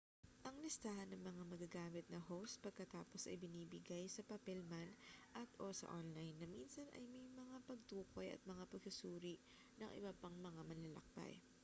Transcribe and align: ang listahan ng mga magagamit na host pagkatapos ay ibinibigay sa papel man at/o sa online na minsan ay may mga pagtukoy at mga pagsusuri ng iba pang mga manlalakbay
ang 0.49 0.55
listahan 0.65 1.09
ng 1.13 1.21
mga 1.29 1.43
magagamit 1.51 2.05
na 2.09 2.17
host 2.29 2.55
pagkatapos 2.65 3.21
ay 3.29 3.37
ibinibigay 3.37 4.03
sa 4.09 4.25
papel 4.31 4.59
man 4.71 4.89
at/o 5.41 5.67
sa 5.79 5.91
online 5.99 6.33
na 6.41 6.47
minsan 6.55 6.87
ay 6.97 7.05
may 7.15 7.27
mga 7.41 7.55
pagtukoy 7.69 8.27
at 8.33 8.41
mga 8.51 8.63
pagsusuri 8.73 9.35
ng 9.79 9.91
iba 10.01 10.09
pang 10.21 10.33
mga 10.47 10.61
manlalakbay 10.69 11.33